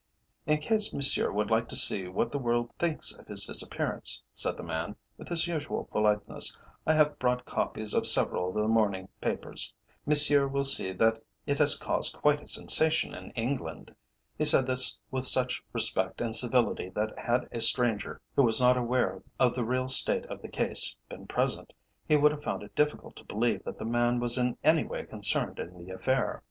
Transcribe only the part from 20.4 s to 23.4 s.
the case been present, he would have found it difficult to